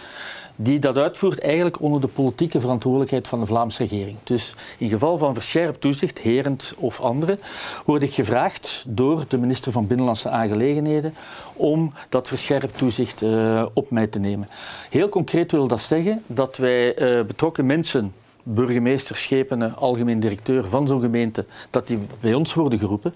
die 0.57 0.79
dat 0.79 0.97
uitvoert 0.97 1.41
eigenlijk 1.41 1.81
onder 1.81 2.01
de 2.01 2.07
politieke 2.07 2.61
verantwoordelijkheid 2.61 3.29
van 3.29 3.41
de 3.41 3.47
Vlaamse 3.47 3.83
regering. 3.83 4.17
Dus 4.25 4.55
in 4.79 4.89
geval 4.89 5.19
van 5.19 5.35
verscherpt 5.35 5.81
toezicht, 5.81 6.19
Herend 6.19 6.75
of 6.77 7.01
anderen, 7.01 7.41
word 7.85 8.03
ik 8.03 8.15
gevraagd 8.15 8.85
door 8.89 9.25
de 9.29 9.39
minister 9.39 9.73
van 9.73 9.87
Binnenlandse 9.87 10.29
Aangelegenheden 10.29 11.15
om 11.53 11.93
dat 12.09 12.29
verscherpt 12.29 12.79
toezicht 12.79 13.23
uh, 13.23 13.67
op 13.75 13.91
mij 13.91 14.07
te 14.07 14.19
nemen. 14.19 14.49
Heel 14.91 15.09
concreet 15.09 15.53
wil 15.53 15.67
dat 15.67 15.83
zeggen 15.83 16.23
dat 16.27 16.57
wij 16.57 17.19
uh, 17.19 17.25
betrokken 17.25 17.67
mensen 17.67 18.13
burgemeester, 18.43 19.17
schepenen, 19.17 19.77
algemeen 19.77 20.21
directeur 20.21 20.69
van 20.69 20.87
zo'n 20.87 21.01
gemeente, 21.01 21.45
dat 21.71 21.87
die 21.87 21.99
bij 22.21 22.35
ons 22.35 22.55
worden 22.55 22.79
geroepen. 22.79 23.15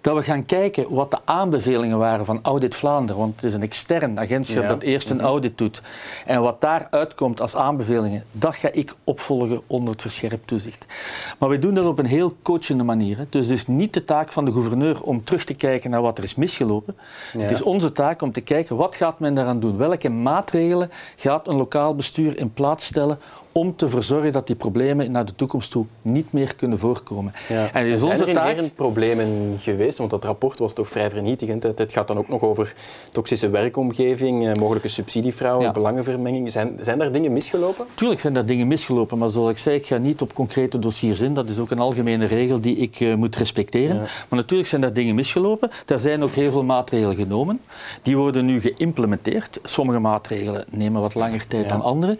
Dat 0.00 0.14
we 0.14 0.22
gaan 0.22 0.46
kijken 0.46 0.94
wat 0.94 1.10
de 1.10 1.18
aanbevelingen 1.24 1.98
waren 1.98 2.24
van 2.26 2.38
Audit 2.42 2.74
Vlaanderen, 2.74 3.20
want 3.20 3.34
het 3.34 3.44
is 3.44 3.54
een 3.54 3.62
extern 3.62 4.18
agentschap 4.18 4.62
ja. 4.62 4.68
dat 4.68 4.82
eerst 4.82 5.10
een 5.10 5.16
mhm. 5.16 5.26
audit 5.26 5.58
doet. 5.58 5.82
En 6.26 6.40
wat 6.40 6.60
daar 6.60 6.86
uitkomt 6.90 7.40
als 7.40 7.56
aanbevelingen, 7.56 8.24
dat 8.32 8.54
ga 8.54 8.68
ik 8.72 8.94
opvolgen 9.04 9.62
onder 9.66 9.92
het 9.92 10.02
verscherpt 10.02 10.46
toezicht. 10.46 10.86
Maar 11.38 11.48
we 11.48 11.58
doen 11.58 11.74
dat 11.74 11.84
op 11.84 11.98
een 11.98 12.06
heel 12.06 12.36
coachende 12.42 12.84
manier. 12.84 13.16
Hè. 13.16 13.24
Dus 13.28 13.46
het 13.46 13.54
is 13.54 13.66
niet 13.66 13.94
de 13.94 14.04
taak 14.04 14.32
van 14.32 14.44
de 14.44 14.52
gouverneur 14.52 15.02
om 15.02 15.24
terug 15.24 15.44
te 15.44 15.54
kijken 15.54 15.90
naar 15.90 16.02
wat 16.02 16.18
er 16.18 16.24
is 16.24 16.34
misgelopen. 16.34 16.96
Ja. 17.32 17.40
Het 17.40 17.50
is 17.50 17.62
onze 17.62 17.92
taak 17.92 18.22
om 18.22 18.32
te 18.32 18.40
kijken 18.40 18.76
wat 18.76 18.94
gaat 18.94 19.18
men 19.18 19.34
daaraan 19.34 19.60
doen. 19.60 19.76
Welke 19.76 20.08
maatregelen 20.08 20.90
gaat 21.16 21.48
een 21.48 21.56
lokaal 21.56 21.94
bestuur 21.94 22.38
in 22.38 22.52
plaats 22.52 22.86
stellen 22.86 23.18
om 23.56 23.76
te 23.76 23.88
verzorgen 23.88 24.32
dat 24.32 24.46
die 24.46 24.56
problemen 24.56 25.10
naar 25.10 25.24
de 25.24 25.34
toekomst 25.34 25.70
toe 25.70 25.84
niet 26.02 26.32
meer 26.32 26.54
kunnen 26.54 26.78
voorkomen. 26.78 27.32
Ja. 27.48 27.72
En 27.72 27.86
is 27.86 28.02
onze 28.02 28.24
taak... 28.32 28.56
er 28.56 28.70
problemen 28.70 29.56
geweest? 29.60 29.98
Want 29.98 30.10
dat 30.10 30.24
rapport 30.24 30.58
was 30.58 30.72
toch 30.72 30.88
vrij 30.88 31.10
vernietigend. 31.10 31.62
Het 31.62 31.92
gaat 31.92 32.08
dan 32.08 32.18
ook 32.18 32.28
nog 32.28 32.42
over 32.42 32.74
toxische 33.12 33.50
werkomgeving, 33.50 34.46
eh, 34.46 34.54
mogelijke 34.54 34.88
subsidiefraude, 34.88 35.64
ja. 35.64 35.72
belangenvermenging. 35.72 36.50
Zijn, 36.52 36.78
zijn 36.80 36.98
daar 36.98 37.12
dingen 37.12 37.32
misgelopen? 37.32 37.86
Tuurlijk 37.94 38.20
zijn 38.20 38.32
daar 38.32 38.44
dingen 38.44 38.66
misgelopen, 38.66 39.18
maar 39.18 39.28
zoals 39.28 39.50
ik 39.50 39.58
zei, 39.58 39.76
ik 39.76 39.86
ga 39.86 39.96
niet 39.96 40.20
op 40.20 40.34
concrete 40.34 40.78
dossiers 40.78 41.20
in. 41.20 41.34
Dat 41.34 41.48
is 41.48 41.58
ook 41.58 41.70
een 41.70 41.78
algemene 41.78 42.24
regel 42.24 42.60
die 42.60 42.76
ik 42.76 43.00
uh, 43.00 43.14
moet 43.14 43.36
respecteren. 43.36 43.96
Ja. 43.96 44.02
Maar 44.02 44.38
natuurlijk 44.38 44.68
zijn 44.68 44.80
daar 44.80 44.92
dingen 44.92 45.14
misgelopen. 45.14 45.70
Er 45.86 46.00
zijn 46.00 46.22
ook 46.22 46.32
heel 46.32 46.52
veel 46.52 46.64
maatregelen 46.64 47.16
genomen. 47.16 47.60
Die 48.02 48.16
worden 48.16 48.44
nu 48.44 48.60
geïmplementeerd. 48.60 49.58
Sommige 49.62 49.98
maatregelen 49.98 50.64
nemen 50.70 51.00
wat 51.00 51.14
langer 51.14 51.46
tijd 51.46 51.68
dan 51.68 51.82
andere. 51.82 52.18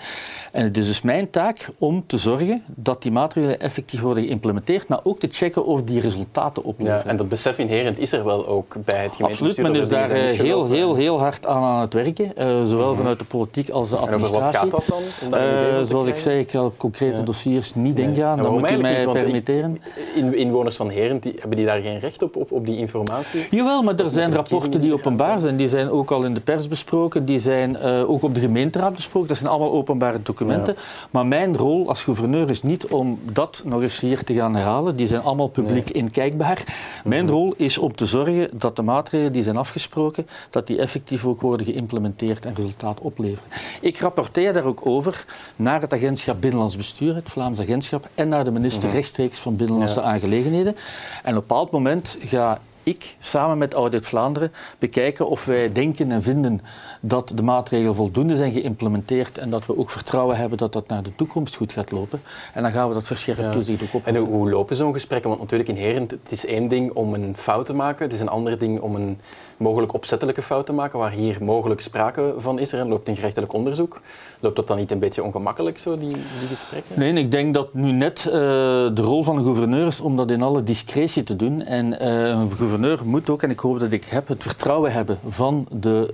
En 0.52 0.64
het 0.64 0.76
is 0.76 0.86
dus 0.86 1.02
mijn 1.02 1.25
mijn 1.32 1.54
taak 1.54 1.68
om 1.78 2.04
te 2.06 2.16
zorgen 2.16 2.62
dat 2.66 3.02
die 3.02 3.12
maatregelen 3.12 3.60
effectief 3.60 4.00
worden 4.00 4.24
geïmplementeerd, 4.24 4.88
maar 4.88 5.00
ook 5.02 5.18
te 5.18 5.28
checken 5.30 5.64
of 5.64 5.82
die 5.82 6.00
resultaten 6.00 6.64
opleveren. 6.64 7.02
Ja, 7.04 7.10
en 7.10 7.16
dat 7.16 7.28
besef 7.28 7.58
inherent 7.58 7.98
is 7.98 8.12
er 8.12 8.24
wel 8.24 8.46
ook 8.46 8.76
bij 8.84 9.02
het 9.02 9.16
gemeentebestuur. 9.16 9.64
Absoluut, 9.64 9.72
men 9.72 9.80
is 9.80 9.88
daar 9.88 10.10
eh, 10.10 10.38
heel, 10.38 10.66
heel, 10.66 10.94
heel 10.94 11.20
hard 11.20 11.46
aan 11.46 11.62
aan 11.62 11.80
het 11.80 11.92
werken, 11.92 12.32
uh, 12.38 12.64
zowel 12.64 12.90
mm 12.90 12.94
vanuit 12.96 13.18
de 13.18 13.24
politiek 13.24 13.70
als 13.70 13.88
de 13.88 13.96
administratie. 13.96 14.58
En 14.58 14.66
over 14.66 14.70
wat 14.70 14.84
gaat 14.84 14.98
dat 15.20 15.30
dan? 15.30 15.40
Uh, 15.40 15.82
zoals 15.82 16.06
ik 16.06 16.18
zei, 16.18 16.38
ik 16.38 16.50
ga 16.50 16.64
op 16.64 16.78
concrete 16.78 17.16
ja. 17.16 17.22
dossiers 17.22 17.74
niet 17.74 17.96
nee. 17.96 18.06
ingaan, 18.06 18.38
dat 18.38 18.50
moet 18.50 18.70
je 18.70 18.78
mij 18.78 19.06
permitteren. 19.06 19.82
In, 20.14 20.34
inwoners 20.34 20.76
van 20.76 20.88
Herent, 20.88 21.22
die, 21.22 21.34
hebben 21.38 21.56
die 21.56 21.66
daar 21.66 21.80
geen 21.80 21.98
recht 21.98 22.22
op, 22.22 22.36
op, 22.36 22.52
op 22.52 22.66
die 22.66 22.76
informatie? 22.76 23.46
Jawel, 23.50 23.82
maar 23.82 23.94
er 23.94 24.10
zijn 24.10 24.32
rapporten 24.32 24.80
die 24.80 24.92
openbaar 24.92 25.40
zijn, 25.40 25.56
die 25.56 25.68
zijn 25.68 25.90
ook 25.90 26.10
al 26.10 26.24
in 26.24 26.34
de 26.34 26.40
pers 26.40 26.68
besproken, 26.68 27.24
die 27.24 27.38
zijn 27.38 27.76
uh, 27.82 28.10
ook 28.10 28.22
op 28.22 28.34
de 28.34 28.40
gemeenteraad 28.40 28.94
besproken, 28.94 29.28
dat 29.28 29.36
zijn 29.36 29.50
allemaal 29.50 29.72
openbare 29.72 30.22
documenten. 30.22 30.74
Ja. 30.76 30.80
Maar 31.16 31.26
mijn 31.26 31.56
rol 31.56 31.88
als 31.88 32.02
gouverneur 32.02 32.50
is 32.50 32.62
niet 32.62 32.86
om 32.86 33.18
dat 33.32 33.62
nog 33.64 33.82
eens 33.82 34.00
hier 34.00 34.24
te 34.24 34.34
gaan 34.34 34.54
herhalen, 34.54 34.96
die 34.96 35.06
zijn 35.06 35.22
allemaal 35.22 35.48
publiek 35.48 35.84
nee. 35.84 36.02
inkijkbaar. 36.02 36.64
Mijn 37.04 37.22
mm 37.22 37.28
-hmm. 37.28 37.36
rol 37.36 37.54
is 37.56 37.78
om 37.78 37.94
te 37.94 38.06
zorgen 38.06 38.48
dat 38.52 38.76
de 38.76 38.82
maatregelen 38.82 39.32
die 39.32 39.42
zijn 39.42 39.56
afgesproken, 39.56 40.26
dat 40.50 40.66
die 40.66 40.78
effectief 40.78 41.24
ook 41.24 41.40
worden 41.40 41.66
geïmplementeerd 41.66 42.46
en 42.46 42.54
resultaat 42.54 43.00
opleveren. 43.00 43.48
Ik 43.80 43.98
rapporteer 43.98 44.52
daar 44.52 44.64
ook 44.64 44.86
over 44.86 45.24
naar 45.56 45.80
het 45.80 45.92
agentschap 45.92 46.40
Binnenlands 46.40 46.76
Bestuur, 46.76 47.14
het 47.14 47.28
Vlaams 47.28 47.60
agentschap, 47.60 48.08
en 48.14 48.28
naar 48.28 48.44
de 48.44 48.50
minister 48.50 48.82
mm 48.82 48.88
-hmm. 48.88 48.96
rechtstreeks 48.96 49.38
van 49.38 49.56
Binnenlandse 49.56 50.00
ja. 50.00 50.06
Aangelegenheden. 50.06 50.76
En 50.76 50.80
op 51.22 51.26
een 51.26 51.34
bepaald 51.34 51.70
moment 51.70 52.18
ga 52.20 52.60
ik 52.86 53.16
samen 53.18 53.58
met 53.58 53.74
Audit 53.74 54.06
Vlaanderen 54.06 54.52
bekijken 54.78 55.28
of 55.28 55.44
wij 55.44 55.72
denken 55.72 56.12
en 56.12 56.22
vinden 56.22 56.60
dat 57.00 57.32
de 57.34 57.42
maatregelen 57.42 57.94
voldoende 57.94 58.36
zijn 58.36 58.52
geïmplementeerd 58.52 59.38
en 59.38 59.50
dat 59.50 59.66
we 59.66 59.78
ook 59.78 59.90
vertrouwen 59.90 60.36
hebben 60.36 60.58
dat 60.58 60.72
dat 60.72 60.88
naar 60.88 61.02
de 61.02 61.14
toekomst 61.14 61.56
goed 61.56 61.72
gaat 61.72 61.90
lopen. 61.90 62.22
En 62.54 62.62
dan 62.62 62.72
gaan 62.72 62.88
we 62.88 62.94
dat 62.94 63.06
verscherpt 63.06 63.40
ja. 63.40 63.50
toezicht 63.50 63.82
ook 63.82 63.94
op. 63.94 64.06
En 64.06 64.16
hoe, 64.16 64.50
lopen 64.50 64.76
zo'n 64.76 64.92
gesprekken? 64.92 65.28
Want 65.28 65.40
natuurlijk 65.40 65.68
inherent, 65.68 66.10
het 66.10 66.30
is 66.30 66.46
één 66.46 66.68
ding 66.68 66.92
om 66.92 67.14
een 67.14 67.36
fout 67.36 67.66
te 67.66 67.74
maken, 67.74 68.04
het 68.04 68.12
is 68.12 68.20
een 68.20 68.28
ander 68.28 68.58
ding 68.58 68.80
om 68.80 68.94
een 68.94 69.18
mogelijk 69.56 69.92
opzettelijke 69.92 70.42
fout 70.42 70.66
te 70.66 70.72
maken, 70.72 70.98
waar 70.98 71.10
hier 71.10 71.36
mogelijk 71.40 71.80
sprake 71.80 72.34
van 72.38 72.58
is. 72.58 72.72
Er 72.72 72.88
loopt 72.88 73.08
een 73.08 73.16
gerechtelijk 73.16 73.52
onderzoek. 73.52 74.00
Loopt 74.40 74.56
dat 74.56 74.66
dan 74.66 74.76
niet 74.76 74.90
een 74.90 74.98
beetje 74.98 75.22
ongemakkelijk, 75.22 75.78
zo, 75.78 75.98
die, 75.98 76.08
die 76.08 76.48
gesprekken? 76.48 76.98
Nee, 76.98 77.12
ik 77.12 77.30
denk 77.30 77.54
dat 77.54 77.74
nu 77.74 77.92
net 77.92 78.24
uh, 78.26 78.32
de 78.32 79.02
rol 79.02 79.22
van 79.22 79.36
een 79.36 79.44
gouverneur 79.44 79.86
is 79.86 80.00
om 80.00 80.16
dat 80.16 80.30
in 80.30 80.42
alle 80.42 80.62
discretie 80.62 81.22
te 81.22 81.36
doen. 81.36 81.62
En 81.62 81.86
uh, 81.86 82.28
een 82.28 82.50
gouverneur 82.50 82.75
moet 83.04 83.30
ook, 83.30 83.42
en 83.42 83.50
ik 83.50 83.60
hoop 83.60 83.78
dat 83.78 83.92
ik 83.92 84.04
heb, 84.04 84.28
het 84.28 84.42
vertrouwen 84.42 84.92
hebben 84.92 85.18
van 85.26 85.66
de 85.70 86.08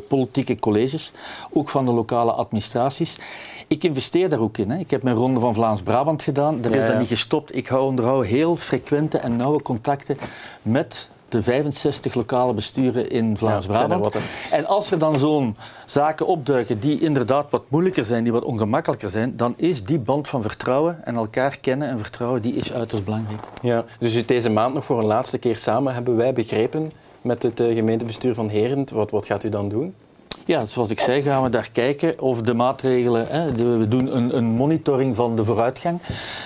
uh, 0.00 0.08
politieke 0.08 0.54
colleges, 0.54 1.12
ook 1.52 1.70
van 1.70 1.84
de 1.84 1.92
lokale 1.92 2.32
administraties. 2.32 3.16
Ik 3.68 3.84
investeer 3.84 4.28
daar 4.28 4.40
ook 4.40 4.58
in. 4.58 4.70
Hè. 4.70 4.78
Ik 4.78 4.90
heb 4.90 5.02
mijn 5.02 5.16
ronde 5.16 5.40
van 5.40 5.54
Vlaams-Brabant 5.54 6.22
gedaan. 6.22 6.60
Daar 6.60 6.74
is 6.74 6.82
ja, 6.82 6.86
dat 6.86 6.98
niet 6.98 7.08
gestopt. 7.08 7.56
Ik 7.56 7.66
hou 7.66 7.84
onderhoud 7.84 8.24
heel 8.24 8.56
frequente 8.56 9.18
en 9.18 9.36
nauwe 9.36 9.62
contacten 9.62 10.16
met 10.62 11.08
de 11.28 11.42
65 11.42 12.14
lokale 12.14 12.54
besturen 12.54 13.10
in 13.10 13.36
Vlaams-Brabant. 13.36 14.14
Ja, 14.14 14.20
en 14.50 14.66
als 14.66 14.90
er 14.90 14.98
dan 14.98 15.18
zo'n 15.18 15.56
zaken 15.86 16.26
opduiken 16.26 16.80
die 16.80 17.00
inderdaad 17.00 17.50
wat 17.50 17.64
moeilijker 17.68 18.04
zijn, 18.04 18.22
die 18.22 18.32
wat 18.32 18.44
ongemakkelijker 18.44 19.10
zijn, 19.10 19.36
dan 19.36 19.54
is 19.56 19.84
die 19.84 19.98
band 19.98 20.28
van 20.28 20.42
vertrouwen 20.42 21.04
en 21.04 21.14
elkaar 21.14 21.58
kennen 21.60 21.88
en 21.88 21.98
vertrouwen, 21.98 22.42
die 22.42 22.54
is 22.54 22.72
uiterst 22.72 23.04
belangrijk. 23.04 23.40
Ja, 23.62 23.84
dus 23.98 24.26
deze 24.26 24.50
maand 24.50 24.74
nog 24.74 24.84
voor 24.84 24.98
een 24.98 25.06
laatste 25.06 25.38
keer 25.38 25.56
samen 25.56 25.94
hebben 25.94 26.16
wij 26.16 26.32
begrepen 26.32 26.92
met 27.20 27.42
het 27.42 27.60
gemeentebestuur 27.60 28.34
van 28.34 28.48
Herent. 28.48 28.90
Wat, 28.90 29.10
wat 29.10 29.26
gaat 29.26 29.44
u 29.44 29.48
dan 29.48 29.68
doen? 29.68 29.94
Ja, 30.46 30.64
zoals 30.64 30.90
ik 30.90 31.00
zei, 31.00 31.22
gaan 31.22 31.42
we 31.42 31.48
daar 31.48 31.68
kijken 31.72 32.20
of 32.20 32.42
de 32.42 32.54
maatregelen. 32.54 33.26
Hè, 33.28 33.52
we 33.78 33.88
doen 33.88 34.16
een, 34.16 34.36
een, 34.36 34.44
monitoring 34.44 35.16
van 35.16 35.36
de 35.36 35.44
vooruitgang. 35.44 36.00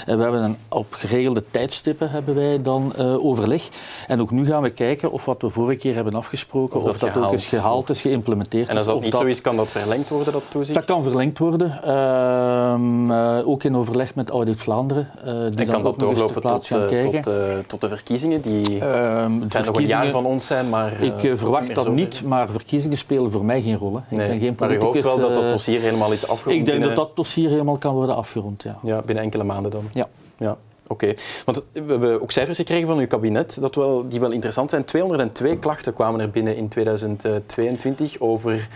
En 0.07 0.17
we 0.17 0.23
hebben 0.23 0.43
een, 0.43 0.57
op 0.69 0.87
geregelde 0.91 1.45
tijdstippen 1.51 2.11
hebben 2.11 2.35
wij 2.35 2.63
dan 2.63 2.93
uh, 2.99 3.25
overleg. 3.25 3.69
En 4.07 4.21
ook 4.21 4.31
nu 4.31 4.47
gaan 4.47 4.63
we 4.63 4.71
kijken 4.71 5.13
of 5.13 5.25
wat 5.25 5.43
we 5.43 5.51
vorige 5.51 5.79
keer 5.79 5.95
hebben 5.95 6.15
afgesproken, 6.15 6.81
of, 6.81 6.89
of 6.89 6.99
dat, 6.99 7.17
ook 7.17 7.33
eens 7.33 7.47
gehaald 7.47 7.91
is, 7.91 8.01
geïmplementeerd 8.01 8.65
is. 8.65 8.71
En 8.71 8.77
als 8.77 8.87
dat 8.87 8.95
of 8.97 9.03
niet 9.03 9.13
dat, 9.13 9.21
zo 9.21 9.27
is, 9.27 9.41
kan 9.41 9.57
dat 9.57 9.71
verlengd 9.71 10.09
worden, 10.09 10.33
dat 10.33 10.43
toezicht? 10.49 10.75
Dat 10.75 10.85
kan 10.85 11.03
verlengd 11.03 11.39
worden. 11.39 11.81
Uh, 11.85 12.75
uh, 13.09 13.49
ook 13.49 13.65
in 13.65 13.77
overleg 13.77 14.15
met 14.15 14.31
Audit 14.31 14.61
Vlaanderen. 14.61 15.11
die 15.25 15.33
en 15.33 15.55
dan 15.55 15.67
kan 15.67 15.83
dat 15.83 15.99
doorlopen 15.99 16.43
tot, 16.43 16.69
tot, 16.69 17.23
tot, 17.67 17.81
de 17.81 17.89
verkiezingen? 17.89 18.41
Die 18.41 18.79
Ehm, 18.79 19.39
nog 19.65 19.77
een 19.77 19.87
jaar 19.87 20.11
van 20.11 20.25
ons 20.25 20.47
zijn, 20.47 20.69
maar... 20.69 21.03
ik 21.03 21.39
verwacht 21.39 21.75
dat 21.75 21.93
niet, 21.93 22.23
maar 22.25 22.49
verkiezingen 22.51 22.99
spelen 22.99 23.31
voor 23.33 23.45
mij 23.45 23.63
geen 23.63 23.77
rol. 23.77 23.88
Nee. 23.91 24.21
Ik 24.21 24.29
ben 24.29 24.41
geen 24.41 24.55
maar 24.59 24.73
u 24.73 24.79
hoopt 24.79 25.03
wel 25.03 25.19
dat 25.21 25.35
dat 25.35 25.51
dossier 25.51 25.81
helemaal 25.81 26.13
is 26.13 26.27
afgerond? 26.27 26.59
Ik 26.59 26.67
denk 26.67 26.79
binnen... 26.79 26.97
dat 26.97 27.07
dat 27.07 27.17
dossier 27.17 27.51
helemaal 27.51 27.79
kan 27.79 27.95
worden 27.95 28.17
afgerond, 28.17 28.63
ja. 28.63 28.79
Ja, 28.83 29.03
binnen 29.03 29.25
enkele 29.25 29.45
maanden 29.45 29.71
dan? 29.71 29.89
Ja. 29.93 30.09
ja. 30.37 30.57
Oké, 30.87 31.05
okay. 31.05 31.19
want 31.45 31.65
we 31.73 31.83
hebben 31.87 32.23
ook 32.23 32.31
cijfers 32.31 32.59
gekregen 32.59 32.87
van 32.87 32.99
uw 32.99 33.07
kabinet 33.07 33.59
dat 33.61 33.75
wel, 33.75 34.09
die 34.09 34.21
wel 34.21 34.31
interessant 34.31 34.71
zijn. 34.71 34.85
202 34.85 35.59
klachten 35.59 35.95
kwamen 35.95 36.21
er 36.21 36.31
binnen 36.31 36.57
in 36.57 36.69
2022 36.69 38.21
over 38.21 38.69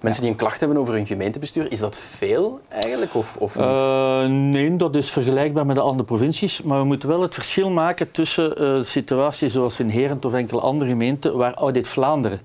mensen 0.00 0.22
die 0.22 0.30
een 0.30 0.36
klacht 0.36 0.60
hebben 0.60 0.78
over 0.78 0.94
hun 0.94 1.06
gemeentebestuur. 1.06 1.72
Is 1.72 1.80
dat 1.80 1.96
veel 1.96 2.60
eigenlijk 2.68 3.14
of, 3.14 3.36
of 3.36 3.56
niet? 3.56 3.64
Uh, 3.64 4.26
nee, 4.26 4.76
dat 4.76 4.94
is 4.94 5.10
vergelijkbaar 5.10 5.66
met 5.66 5.76
de 5.76 5.82
andere 5.82 6.04
provincies. 6.04 6.62
Maar 6.62 6.78
we 6.78 6.84
moeten 6.84 7.08
wel 7.08 7.22
het 7.22 7.34
verschil 7.34 7.70
maken 7.70 8.10
tussen 8.10 8.62
uh, 8.62 8.82
situaties 8.82 9.52
zoals 9.52 9.80
in 9.80 9.88
Herent 9.88 10.24
of 10.24 10.32
enkele 10.32 10.60
andere 10.60 10.90
gemeenten 10.90 11.36
waar 11.36 11.54
Audit 11.54 11.88
Vlaanderen 11.88 12.40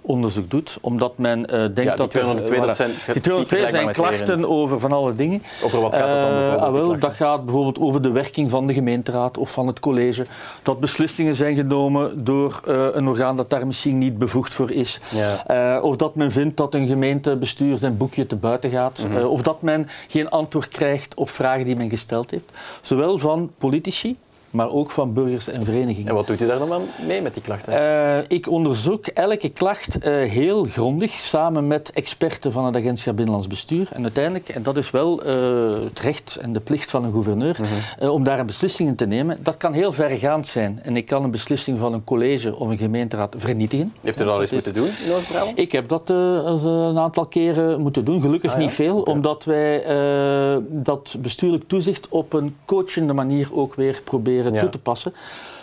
onderzoek 0.00 0.50
doet, 0.50 0.78
omdat 0.80 1.18
men 1.18 1.40
uh, 1.40 1.46
denkt 1.50 1.82
ja, 1.82 1.96
dat 1.96 2.10
202, 2.10 2.56
er, 2.56 2.66
dat 2.66 2.76
zijn, 2.76 2.90
die 3.12 3.20
202 3.20 3.68
zijn 3.68 3.92
klachten 3.92 4.48
over 4.48 4.80
van 4.80 4.92
alle 4.92 5.14
dingen. 5.14 5.42
Over 5.62 5.80
wat 5.80 5.94
gaat 5.94 6.08
het 6.08 6.20
dan 6.20 6.30
bijvoorbeeld? 6.30 6.60
Uh, 6.60 6.66
ah, 6.66 6.72
wel, 6.72 6.98
dat 6.98 7.12
gaat 7.12 7.44
bijvoorbeeld 7.44 7.78
over 7.78 8.02
de 8.02 8.10
werking 8.10 8.50
van 8.50 8.66
de 8.66 8.74
gemeenteraad 8.74 9.38
of 9.38 9.52
van 9.52 9.66
het 9.66 9.80
college. 9.80 10.26
Dat 10.62 10.80
beslissingen 10.80 11.34
zijn 11.34 11.56
genomen 11.56 12.24
door 12.24 12.60
uh, 12.68 12.86
een 12.92 13.08
orgaan 13.08 13.36
dat 13.36 13.50
daar 13.50 13.66
misschien 13.66 13.98
niet 13.98 14.18
bevoegd 14.18 14.54
voor 14.54 14.70
is. 14.70 15.00
Ja. 15.08 15.80
of 15.80 15.96
dat 15.96 16.14
men 16.14 16.32
vindt 16.32 16.56
dat 16.56 16.74
een 16.74 16.86
gemeentebestuur 16.86 17.78
zijn 17.78 17.96
boekje 17.96 18.26
te 18.26 18.36
buiten 18.36 18.70
gaat. 18.70 19.04
Mm 19.04 19.16
-hmm. 19.16 19.24
of 19.24 19.42
dat 19.42 19.62
men 19.62 19.88
geen 20.08 20.30
antwoord 20.30 20.68
krijgt 20.68 21.14
op 21.14 21.30
vragen 21.30 21.64
die 21.64 21.76
men 21.76 21.90
gesteld 21.90 22.30
heeft. 22.30 22.50
Zowel 22.80 23.18
van 23.18 23.50
politici 23.58 24.16
maar 24.56 24.70
ook 24.70 24.90
van 24.90 25.12
burgers 25.12 25.48
en 25.48 25.64
verenigingen. 25.64 26.08
En 26.08 26.14
wat 26.14 26.26
doet 26.26 26.40
u 26.40 26.46
daar 26.46 26.58
dan 26.58 26.82
mee 27.06 27.22
met 27.22 27.34
die 27.34 27.42
klachten? 27.42 27.72
Uh, 27.72 28.18
ik 28.28 28.50
onderzoek 28.50 29.06
elke 29.06 29.48
klacht 29.48 29.96
uh, 29.96 30.02
heel 30.30 30.64
grondig 30.64 31.12
samen 31.12 31.66
met 31.66 31.90
experten 31.90 32.52
van 32.52 32.64
het 32.64 32.76
agentschap 32.76 33.16
Binnenlands 33.16 33.48
Bestuur. 33.48 33.88
En 33.92 34.02
uiteindelijk, 34.02 34.48
en 34.48 34.62
dat 34.62 34.76
is 34.76 34.90
wel 34.90 35.26
uh, 35.26 35.84
het 35.84 36.00
recht 36.00 36.36
en 36.40 36.52
de 36.52 36.60
plicht 36.60 36.90
van 36.90 37.04
een 37.04 37.12
gouverneur, 37.12 37.56
-hmm. 37.56 38.08
om 38.08 38.24
daar 38.24 38.38
een 38.38 38.46
beslissing 38.46 38.88
in 38.88 38.96
te 38.96 39.06
nemen. 39.06 39.38
Dat 39.42 39.56
kan 39.56 39.72
heel 39.72 39.92
vergaand 39.92 40.46
zijn. 40.46 40.80
En 40.82 40.96
ik 40.96 41.06
kan 41.06 41.24
een 41.24 41.30
beslissing 41.30 41.78
van 41.78 41.92
een 41.92 42.04
college 42.04 42.56
of 42.56 42.68
een 42.68 42.78
gemeenteraad 42.78 43.34
vernietigen. 43.36 43.92
Heeft 44.00 44.20
u 44.20 44.24
dat 44.24 44.32
al 44.32 44.40
eens 44.40 44.52
moeten 44.52 44.74
doen 44.74 44.88
in 45.04 45.12
Oost-Brabant? 45.12 45.58
Ik 45.58 45.72
heb 45.72 45.88
dat 45.88 46.10
een 46.10 46.98
aantal 46.98 47.26
keren 47.26 47.80
moeten 47.80 48.04
doen. 48.04 48.20
Gelukkig 48.20 48.50
ah, 48.52 48.56
ja? 48.56 48.62
niet 48.62 48.74
veel, 48.74 48.94
okay. 48.94 49.14
omdat 49.14 49.44
wij 49.44 49.84
dat 50.68 51.16
bestuurlijk 51.18 51.64
toezicht 51.66 52.08
op 52.08 52.32
een 52.32 52.56
coachende 52.64 53.12
manier 53.12 53.48
ook 53.52 53.74
weer 53.74 54.00
proberen 54.04 54.45
ja. 54.54 54.60
toe 54.60 54.70
te 54.70 54.78
passen. 54.78 55.14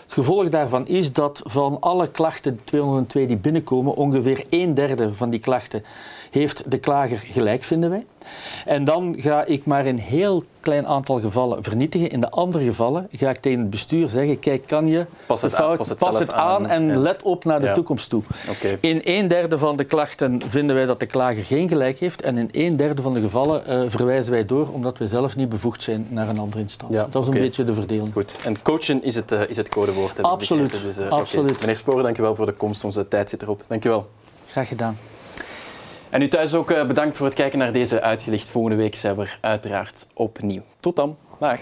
Het 0.04 0.14
gevolg 0.14 0.50
daarvan 0.50 0.88
is 0.88 1.14
dat 1.14 1.42
van 1.46 1.78
alle 1.80 2.08
klachten, 2.08 2.60
202 2.64 3.28
die 3.28 3.38
binnenkomen, 3.38 3.96
ongeveer 3.96 4.46
een 4.50 4.74
derde 4.74 5.14
van 5.14 5.30
die 5.30 5.40
klachten 5.40 5.84
heeft 6.34 6.72
de 6.72 6.78
klager 6.78 7.18
gelijk, 7.18 7.64
vinden 7.64 7.90
wij. 7.90 8.06
En 8.66 8.86
dan 8.86 9.16
ga 9.18 9.46
ik 9.46 9.66
maar 9.66 9.86
een 9.86 10.00
heel 10.00 10.44
klein 10.60 10.88
aantal 10.88 11.20
gevallen 11.20 11.64
vernietigen. 11.64 12.10
In 12.10 12.22
de 12.22 12.30
andere 12.30 12.64
gevallen 12.64 13.08
ga 13.12 13.30
ik 13.30 13.38
tegen 13.38 13.60
het 13.60 13.70
bestuur 13.70 14.10
zeggen: 14.10 14.40
kijk, 14.40 14.68
kan 14.68 14.88
je 14.88 15.06
pas 15.26 15.42
het, 15.42 15.54
fout, 15.54 15.70
aan, 15.70 15.78
pas 15.78 15.90
het, 15.90 15.98
pas 15.98 16.20
het 16.20 16.32
aan, 16.32 16.42
aan, 16.42 16.68
en 16.68 16.86
ja. 16.86 16.96
let 16.96 17.24
op 17.24 17.46
naar 17.46 17.60
de 17.60 17.66
ja. 17.66 17.74
toekomst 17.74 18.10
toe. 18.10 18.24
Okay. 18.50 18.78
In 18.82 19.02
een 19.04 19.28
derde 19.28 19.58
van 19.58 19.76
de 19.76 19.84
klachten 19.84 20.42
vinden 20.48 20.76
wij 20.76 20.86
dat 20.86 21.00
de 21.00 21.06
klager 21.06 21.44
geen 21.44 21.68
gelijk 21.68 22.00
heeft. 22.00 22.22
En 22.22 22.38
in 22.38 22.50
een 22.52 22.78
derde 22.78 23.02
van 23.02 23.14
de 23.14 23.22
gevallen 23.22 23.64
uh, 23.70 23.90
verwijzen 23.90 24.32
wij 24.32 24.46
door 24.46 24.68
omdat 24.72 24.98
wij 24.98 25.08
zelf 25.08 25.36
niet 25.36 25.50
bevoegd 25.50 25.82
zijn 25.82 26.08
naar 26.10 26.30
een 26.30 26.40
andere 26.40 26.62
instantie. 26.62 26.98
Ja, 26.98 27.08
dat 27.10 27.22
is 27.22 27.28
okay. 27.28 27.40
een 27.40 27.46
beetje 27.46 27.64
de 27.64 27.74
verdeling. 27.74 28.14
Goed. 28.14 28.40
En 28.44 28.62
coachen 28.62 29.04
is 29.04 29.16
het, 29.16 29.32
uh, 29.32 29.42
is 29.48 29.58
het 29.58 29.70
codewoord. 29.94 30.24
Absoluut. 30.24 30.82
Dus, 30.82 31.00
uh, 31.00 31.10
Absoluut. 31.10 31.50
Okay. 31.50 31.62
Meneer 31.62 31.78
Sporen, 31.78 32.04
dank 32.04 32.18
u 32.18 32.22
wel 32.22 32.36
voor 32.36 32.46
de 32.46 32.54
komst. 32.54 32.84
Onze 32.84 33.08
tijd 33.08 33.30
zit 33.30 33.42
erop. 33.42 33.64
Dank 33.68 33.86
u 33.86 33.90
wel. 33.90 34.10
Graag 34.48 34.68
gedaan. 34.68 34.98
En 36.10 36.22
u 36.22 36.28
thuis 36.28 36.54
ook 36.54 36.88
bedankt 36.88 37.18
voor 37.18 37.26
het 37.26 37.36
kijken 37.36 37.60
naar 37.60 37.72
deze 37.72 38.02
uitgelicht. 38.02 38.48
Volgende 38.48 38.78
week 38.78 38.96
zijn 38.96 39.16
we 39.16 39.22
er 39.22 39.38
uiteraard 39.42 40.08
opnieuw. 40.14 40.62
Tot 40.80 40.96
dan. 40.96 41.18
Dag. 41.40 41.60